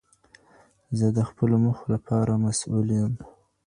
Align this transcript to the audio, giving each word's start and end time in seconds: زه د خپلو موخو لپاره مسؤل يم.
زه 0.97 1.07
د 1.17 1.19
خپلو 1.29 1.55
موخو 1.63 1.85
لپاره 1.95 2.41
مسؤل 2.45 2.87
يم. 2.99 3.13